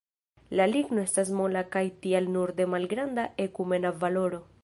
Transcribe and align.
La 0.59 0.65
ligno 0.69 1.03
estas 1.07 1.29
mola 1.41 1.63
kaj 1.75 1.83
tial 2.05 2.31
nur 2.37 2.55
de 2.61 2.67
malgranda 2.73 3.29
ekumena 3.47 3.95
valoro. 4.05 4.43